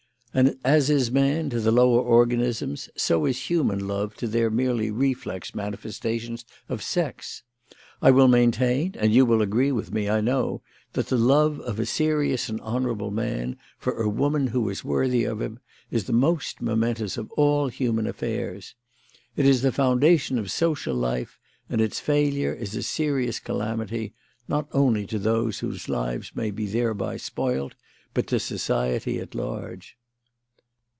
And 0.33 0.55
as 0.63 0.89
is 0.89 1.11
man 1.11 1.49
to 1.49 1.59
the 1.59 1.73
lower 1.73 1.99
organisms, 2.01 2.87
so 2.95 3.25
is 3.25 3.37
human 3.49 3.85
love 3.85 4.15
to 4.15 4.27
their 4.29 4.49
merely 4.49 4.89
reflex 4.89 5.53
manifestations 5.53 6.45
of 6.69 6.81
sex. 6.81 7.43
I 8.01 8.11
will 8.11 8.29
maintain, 8.29 8.95
and 8.97 9.13
you 9.13 9.25
will 9.25 9.41
agree 9.41 9.73
with 9.73 9.91
me, 9.93 10.07
I 10.07 10.21
know, 10.21 10.61
that 10.93 11.07
the 11.07 11.17
love 11.17 11.59
of 11.59 11.81
a 11.81 11.85
serious 11.85 12.47
and 12.47 12.61
honourable 12.61 13.11
man 13.11 13.57
for 13.77 14.01
a 14.01 14.07
woman 14.07 14.47
who 14.47 14.69
is 14.69 14.85
worthy 14.85 15.25
of 15.25 15.41
him 15.41 15.59
is 15.91 16.05
the 16.05 16.13
most 16.13 16.61
momentous 16.61 17.17
of 17.17 17.29
all 17.33 17.67
human 17.67 18.07
affairs. 18.07 18.73
It 19.35 19.45
is 19.45 19.63
the 19.63 19.73
foundation 19.73 20.39
of 20.39 20.49
social 20.49 20.95
life, 20.95 21.39
and 21.69 21.81
its 21.81 21.99
failure 21.99 22.53
is 22.53 22.73
a 22.73 22.83
serious 22.83 23.37
calamity, 23.41 24.13
not 24.47 24.69
only 24.71 25.05
to 25.07 25.19
those 25.19 25.59
whose 25.59 25.89
lives 25.89 26.31
may 26.33 26.51
be 26.51 26.67
thereby 26.67 27.17
spoilt, 27.17 27.75
but 28.13 28.27
to 28.27 28.39
society 28.39 29.19
at 29.19 29.35
large." 29.35 29.97